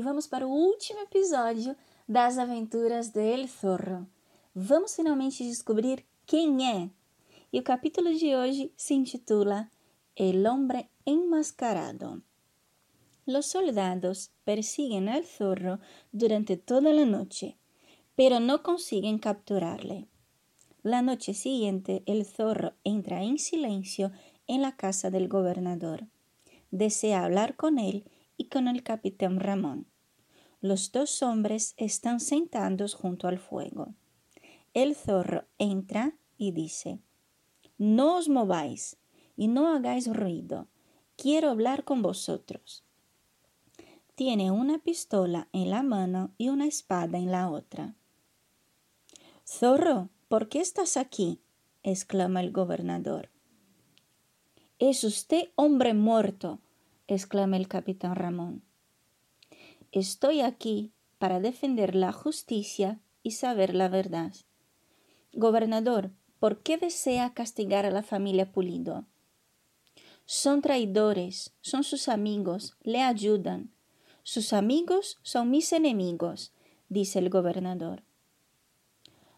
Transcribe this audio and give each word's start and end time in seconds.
e 0.00 0.02
vamos 0.02 0.26
para 0.26 0.46
o 0.46 0.50
último 0.50 1.00
episódio 1.00 1.76
das 2.08 2.38
aventuras 2.38 3.12
de 3.12 3.34
El 3.34 3.48
Zorro. 3.48 4.08
Vamos 4.54 4.96
finalmente 4.96 5.44
descobrir 5.44 6.06
quem 6.24 6.66
é. 6.66 6.88
E 7.52 7.60
o 7.60 7.62
capítulo 7.62 8.08
de 8.08 8.34
hoje 8.34 8.72
se 8.76 8.94
intitula 8.94 9.70
El 10.16 10.46
hombre 10.46 10.88
enmascarado. 11.04 12.22
Los 13.26 13.44
soldados 13.44 14.30
persiguen 14.42 15.10
al 15.10 15.24
zorro 15.26 15.80
durante 16.12 16.56
toda 16.56 16.94
la 16.94 17.04
noche, 17.04 17.58
pero 18.16 18.40
no 18.40 18.62
consiguen 18.62 19.18
capturarle. 19.18 20.08
La 20.82 21.02
noche 21.02 21.34
siguiente 21.34 22.02
el 22.06 22.24
zorro 22.24 22.72
entra 22.84 23.22
en 23.22 23.38
silencio 23.38 24.12
en 24.46 24.62
la 24.62 24.76
casa 24.76 25.10
del 25.10 25.28
gobernador. 25.28 26.06
Desea 26.70 27.22
hablar 27.22 27.54
con 27.56 27.78
él 27.78 28.04
y 28.38 28.46
con 28.46 28.66
el 28.66 28.82
capitán 28.82 29.38
Ramón. 29.38 29.89
Los 30.62 30.92
dos 30.92 31.22
hombres 31.22 31.72
están 31.78 32.20
sentados 32.20 32.94
junto 32.94 33.28
al 33.28 33.38
fuego. 33.38 33.94
El 34.74 34.94
zorro 34.94 35.44
entra 35.58 36.14
y 36.36 36.52
dice, 36.52 37.00
No 37.78 38.18
os 38.18 38.28
mováis 38.28 38.98
y 39.36 39.48
no 39.48 39.74
hagáis 39.74 40.06
ruido. 40.14 40.68
Quiero 41.16 41.48
hablar 41.48 41.84
con 41.84 42.02
vosotros. 42.02 42.84
Tiene 44.14 44.50
una 44.50 44.78
pistola 44.78 45.48
en 45.52 45.70
la 45.70 45.82
mano 45.82 46.32
y 46.36 46.50
una 46.50 46.66
espada 46.66 47.16
en 47.16 47.30
la 47.30 47.50
otra. 47.50 47.94
Zorro, 49.46 50.10
¿por 50.28 50.50
qué 50.50 50.60
estás 50.60 50.98
aquí? 50.98 51.40
exclama 51.82 52.40
el 52.40 52.52
gobernador. 52.52 53.30
Es 54.78 55.04
usted 55.04 55.48
hombre 55.56 55.94
muerto, 55.94 56.58
exclama 57.08 57.56
el 57.56 57.66
capitán 57.66 58.14
Ramón. 58.14 58.62
Estoy 59.92 60.40
aquí 60.40 60.92
para 61.18 61.40
defender 61.40 61.94
la 61.94 62.12
justicia 62.12 63.00
y 63.22 63.32
saber 63.32 63.74
la 63.74 63.88
verdad. 63.88 64.32
Gobernador, 65.32 66.12
¿por 66.38 66.62
qué 66.62 66.78
desea 66.78 67.34
castigar 67.34 67.84
a 67.86 67.90
la 67.90 68.02
familia 68.02 68.52
Pulido? 68.52 69.06
Son 70.26 70.62
traidores, 70.62 71.54
son 71.60 71.84
sus 71.84 72.08
amigos, 72.08 72.76
le 72.82 73.02
ayudan, 73.02 73.72
sus 74.22 74.52
amigos 74.52 75.18
son 75.22 75.50
mis 75.50 75.72
enemigos, 75.72 76.52
dice 76.88 77.18
el 77.18 77.30
gobernador. 77.30 78.04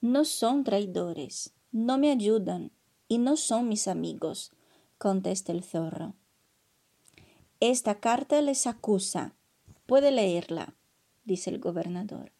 No 0.00 0.24
son 0.24 0.64
traidores, 0.64 1.54
no 1.72 1.98
me 1.98 2.10
ayudan 2.10 2.70
y 3.08 3.18
no 3.18 3.36
son 3.36 3.68
mis 3.68 3.88
amigos, 3.88 4.52
contesta 4.98 5.52
el 5.52 5.64
zorro. 5.64 6.14
Esta 7.60 8.00
carta 8.00 8.40
les 8.42 8.66
acusa. 8.66 9.35
Puede 9.86 10.10
leerla, 10.10 10.74
dice 11.24 11.50
el 11.50 11.60
gobernador. 11.60 12.32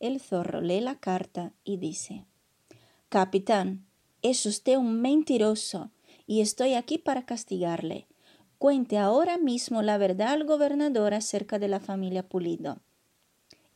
El 0.00 0.20
zorro 0.20 0.60
lee 0.60 0.80
la 0.80 0.96
carta 0.96 1.52
y 1.62 1.76
dice 1.76 2.26
Capitán, 3.08 3.86
es 4.22 4.44
usted 4.44 4.76
un 4.76 5.00
mentiroso 5.00 5.92
y 6.26 6.40
estoy 6.40 6.74
aquí 6.74 6.98
para 6.98 7.26
castigarle. 7.26 8.08
Cuente 8.58 8.98
ahora 8.98 9.38
mismo 9.38 9.82
la 9.82 9.98
verdad 9.98 10.32
al 10.32 10.44
gobernador 10.44 11.14
acerca 11.14 11.58
de 11.58 11.68
la 11.68 11.78
familia 11.78 12.28
Pulido. 12.28 12.80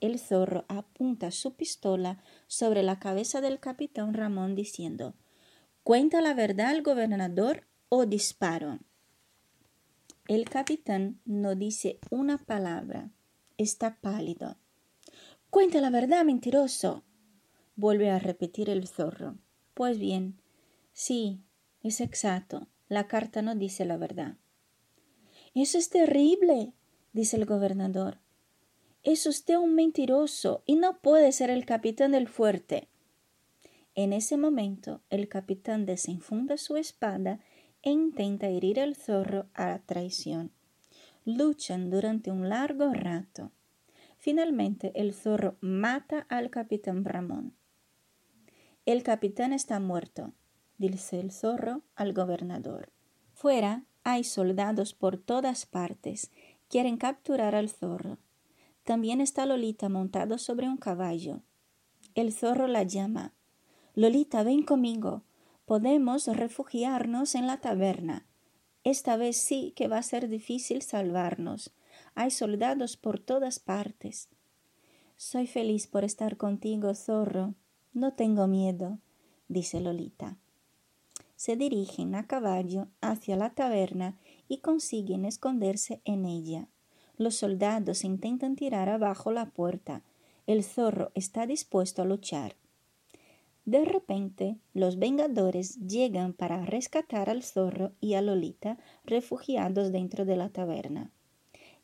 El 0.00 0.18
zorro 0.18 0.64
apunta 0.68 1.30
su 1.30 1.54
pistola 1.54 2.22
sobre 2.46 2.82
la 2.82 2.98
cabeza 2.98 3.40
del 3.40 3.60
capitán 3.60 4.14
Ramón 4.14 4.54
diciendo 4.54 5.14
Cuenta 5.82 6.20
la 6.20 6.34
verdad 6.34 6.68
al 6.68 6.82
gobernador 6.82 7.66
o 7.88 8.06
disparo. 8.06 8.80
El 10.28 10.44
capitán 10.50 11.22
no 11.24 11.54
dice 11.54 11.98
una 12.10 12.36
palabra. 12.36 13.10
Está 13.56 13.98
pálido. 13.98 14.58
Cuenta 15.48 15.80
la 15.80 15.88
verdad, 15.88 16.22
mentiroso. 16.22 17.02
Vuelve 17.76 18.10
a 18.10 18.18
repetir 18.18 18.68
el 18.68 18.86
zorro. 18.86 19.38
Pues 19.72 19.98
bien, 19.98 20.38
sí, 20.92 21.40
es 21.82 22.02
exacto. 22.02 22.68
La 22.90 23.08
carta 23.08 23.40
no 23.40 23.54
dice 23.54 23.86
la 23.86 23.96
verdad. 23.96 24.36
Eso 25.54 25.78
es 25.78 25.88
terrible, 25.88 26.74
dice 27.14 27.38
el 27.38 27.46
gobernador. 27.46 28.18
Es 29.04 29.24
usted 29.24 29.56
un 29.56 29.74
mentiroso 29.74 30.62
y 30.66 30.76
no 30.76 31.00
puede 31.00 31.32
ser 31.32 31.48
el 31.48 31.64
capitán 31.64 32.12
del 32.12 32.28
fuerte. 32.28 32.88
En 33.94 34.12
ese 34.12 34.36
momento 34.36 35.00
el 35.08 35.26
capitán 35.30 35.86
desenfunda 35.86 36.58
su 36.58 36.76
espada 36.76 37.40
e 37.82 37.90
intenta 37.90 38.48
herir 38.48 38.80
al 38.80 38.96
zorro 38.96 39.46
a 39.54 39.78
traición. 39.80 40.50
Luchan 41.24 41.90
durante 41.90 42.30
un 42.30 42.48
largo 42.48 42.92
rato. 42.92 43.52
Finalmente 44.18 44.92
el 44.94 45.14
zorro 45.14 45.56
mata 45.60 46.26
al 46.28 46.50
capitán 46.50 47.04
Ramón. 47.04 47.54
El 48.86 49.02
capitán 49.02 49.52
está 49.52 49.80
muerto, 49.80 50.32
dice 50.78 51.20
el 51.20 51.30
zorro 51.30 51.82
al 51.94 52.12
gobernador. 52.12 52.90
Fuera 53.34 53.84
hay 54.02 54.24
soldados 54.24 54.94
por 54.94 55.18
todas 55.18 55.66
partes. 55.66 56.30
Quieren 56.68 56.96
capturar 56.96 57.54
al 57.54 57.68
zorro. 57.68 58.18
También 58.84 59.20
está 59.20 59.44
Lolita 59.44 59.90
montado 59.90 60.38
sobre 60.38 60.66
un 60.66 60.78
caballo. 60.78 61.42
El 62.14 62.32
zorro 62.32 62.66
la 62.66 62.84
llama. 62.84 63.34
Lolita, 63.94 64.42
ven 64.42 64.62
conmigo. 64.62 65.24
Podemos 65.68 66.26
refugiarnos 66.26 67.36
en 67.36 67.46
la 67.46 67.58
taberna. 67.58 68.26
Esta 68.82 69.16
vez 69.16 69.36
sí 69.36 69.72
que 69.76 69.86
va 69.86 69.98
a 69.98 70.02
ser 70.02 70.28
difícil 70.28 70.82
salvarnos. 70.82 71.72
Hay 72.16 72.32
soldados 72.32 72.96
por 72.96 73.20
todas 73.20 73.60
partes. 73.60 74.28
Soy 75.16 75.46
feliz 75.46 75.86
por 75.86 76.02
estar 76.02 76.36
contigo, 76.36 76.92
zorro. 76.94 77.54
No 77.92 78.14
tengo 78.14 78.48
miedo, 78.48 78.98
dice 79.48 79.80
Lolita 79.80 80.38
se 81.38 81.54
dirigen 81.54 82.16
a 82.16 82.26
caballo 82.26 82.88
hacia 83.00 83.36
la 83.36 83.50
taberna 83.50 84.18
y 84.48 84.58
consiguen 84.58 85.24
esconderse 85.24 86.02
en 86.04 86.24
ella. 86.24 86.66
Los 87.16 87.36
soldados 87.36 88.02
intentan 88.02 88.56
tirar 88.56 88.88
abajo 88.88 89.30
la 89.30 89.46
puerta. 89.50 90.02
El 90.48 90.64
zorro 90.64 91.12
está 91.14 91.46
dispuesto 91.46 92.02
a 92.02 92.06
luchar. 92.06 92.56
De 93.68 93.84
repente, 93.84 94.56
los 94.72 94.98
vengadores 94.98 95.76
llegan 95.76 96.32
para 96.32 96.64
rescatar 96.64 97.28
al 97.28 97.42
zorro 97.42 97.92
y 98.00 98.14
a 98.14 98.22
Lolita 98.22 98.78
refugiados 99.04 99.92
dentro 99.92 100.24
de 100.24 100.36
la 100.36 100.48
taberna. 100.48 101.10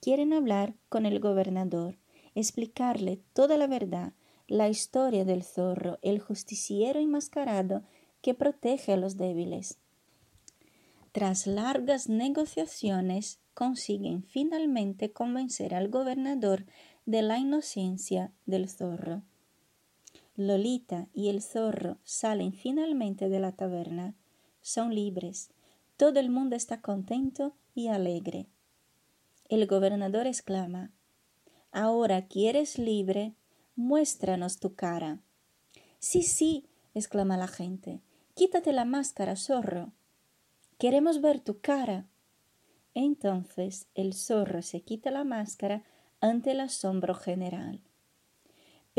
Quieren 0.00 0.32
hablar 0.32 0.74
con 0.88 1.06
el 1.06 1.20
gobernador, 1.20 1.96
explicarle 2.34 3.20
toda 3.32 3.56
la 3.56 3.68
verdad, 3.68 4.12
la 4.48 4.68
historia 4.68 5.24
del 5.24 5.44
zorro, 5.44 6.00
el 6.02 6.18
justiciero 6.18 6.98
enmascarado 6.98 7.84
que 8.22 8.34
protege 8.34 8.94
a 8.94 8.96
los 8.96 9.16
débiles. 9.16 9.78
Tras 11.12 11.46
largas 11.46 12.08
negociaciones, 12.08 13.38
consiguen 13.54 14.24
finalmente 14.24 15.12
convencer 15.12 15.76
al 15.76 15.90
gobernador 15.90 16.66
de 17.06 17.22
la 17.22 17.38
inocencia 17.38 18.32
del 18.46 18.68
zorro. 18.68 19.22
Lolita 20.38 21.08
y 21.12 21.30
el 21.30 21.42
zorro 21.42 21.98
salen 22.04 22.52
finalmente 22.52 23.28
de 23.28 23.40
la 23.40 23.50
taberna. 23.50 24.14
Son 24.62 24.94
libres. 24.94 25.50
Todo 25.96 26.20
el 26.20 26.30
mundo 26.30 26.54
está 26.54 26.80
contento 26.80 27.56
y 27.74 27.88
alegre. 27.88 28.46
El 29.48 29.66
gobernador 29.66 30.28
exclama 30.28 30.92
Ahora 31.72 32.28
que 32.28 32.48
eres 32.48 32.78
libre, 32.78 33.34
muéstranos 33.74 34.60
tu 34.60 34.76
cara. 34.76 35.18
Sí, 35.98 36.22
sí, 36.22 36.68
exclama 36.94 37.36
la 37.36 37.48
gente. 37.48 38.00
Quítate 38.34 38.72
la 38.72 38.84
máscara, 38.84 39.34
zorro. 39.34 39.90
Queremos 40.78 41.20
ver 41.20 41.40
tu 41.40 41.58
cara. 41.58 42.06
Entonces 42.94 43.88
el 43.96 44.14
zorro 44.14 44.62
se 44.62 44.82
quita 44.82 45.10
la 45.10 45.24
máscara 45.24 45.82
ante 46.20 46.52
el 46.52 46.60
asombro 46.60 47.16
general. 47.16 47.80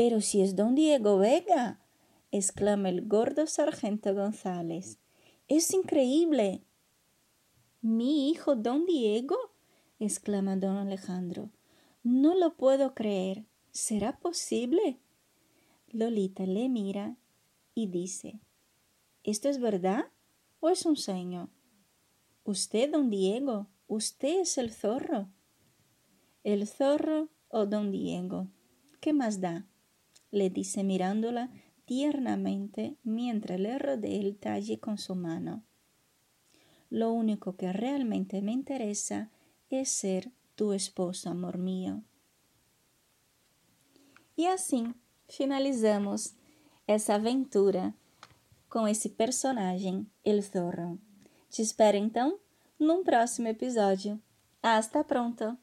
Pero 0.00 0.22
si 0.22 0.40
es 0.40 0.56
don 0.56 0.74
Diego 0.74 1.18
Vega, 1.18 1.78
exclama 2.30 2.88
el 2.88 3.06
gordo 3.06 3.46
sargento 3.46 4.14
González. 4.14 4.98
Es 5.46 5.74
increíble. 5.74 6.64
¿Mi 7.82 8.30
hijo 8.30 8.56
don 8.56 8.86
Diego? 8.86 9.36
exclama 9.98 10.56
don 10.56 10.78
Alejandro. 10.78 11.50
No 12.02 12.34
lo 12.34 12.56
puedo 12.56 12.94
creer. 12.94 13.44
¿Será 13.72 14.18
posible? 14.18 14.98
Lolita 15.90 16.46
le 16.46 16.70
mira 16.70 17.18
y 17.74 17.86
dice 17.88 18.40
¿Esto 19.22 19.50
es 19.50 19.60
verdad 19.60 20.06
o 20.60 20.70
es 20.70 20.86
un 20.86 20.96
sueño? 20.96 21.50
Usted, 22.44 22.90
don 22.90 23.10
Diego, 23.10 23.66
usted 23.86 24.40
es 24.40 24.56
el 24.56 24.72
zorro. 24.72 25.28
El 26.42 26.66
zorro 26.66 27.28
o 27.48 27.66
don 27.66 27.90
Diego, 27.90 28.46
¿qué 29.02 29.12
más 29.12 29.42
da? 29.42 29.66
Le 30.30 30.50
dice 30.50 30.84
mirándola 30.84 31.50
tiernamente 31.84 32.96
mientras 33.02 33.58
le 33.58 33.78
rodea 33.78 34.20
el 34.20 34.36
talle 34.36 34.78
con 34.78 34.98
su 34.98 35.14
mano. 35.14 35.64
Lo 36.88 37.12
único 37.12 37.56
que 37.56 37.72
realmente 37.72 38.42
me 38.42 38.52
interesa 38.52 39.30
es 39.70 39.88
ser 39.88 40.30
tu 40.54 40.72
esposo, 40.72 41.30
amor 41.30 41.58
mío. 41.58 42.02
E 44.36 44.46
assim 44.46 44.94
finalizamos 45.28 46.34
essa 46.86 47.14
aventura 47.14 47.94
com 48.68 48.86
esse 48.86 49.08
personagem, 49.08 50.06
El 50.24 50.42
Zorro. 50.42 50.98
Te 51.48 51.62
espero 51.62 51.96
então 51.96 52.38
num 52.78 53.04
próximo 53.04 53.48
episódio. 53.48 54.20
Hasta 54.62 55.04
pronto! 55.04 55.58